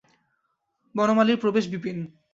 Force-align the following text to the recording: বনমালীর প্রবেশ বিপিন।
বনমালীর 0.95 1.37
প্রবেশ 1.37 1.65
বিপিন। 1.67 1.97